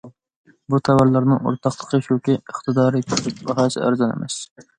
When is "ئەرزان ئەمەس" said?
3.87-4.41